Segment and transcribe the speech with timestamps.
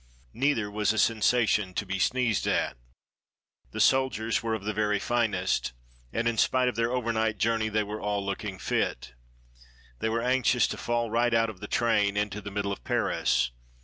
[0.33, 2.75] Neither was a sensation to be sneezed at.
[3.69, 5.73] The soldiers were of the very finest,
[6.11, 9.13] and in spite of their overnight journey they were all looking fit.
[9.99, 13.51] They were anxious to fall right out of the train into the middle of Paris.